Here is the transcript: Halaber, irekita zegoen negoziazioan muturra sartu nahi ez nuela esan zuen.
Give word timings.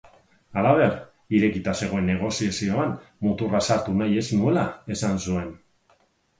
Halaber, 0.61 0.95
irekita 1.39 1.75
zegoen 1.81 2.09
negoziazioan 2.13 2.97
muturra 3.27 3.63
sartu 3.71 3.97
nahi 4.03 4.21
ez 4.25 4.27
nuela 4.41 4.67
esan 4.99 5.25
zuen. 5.25 5.57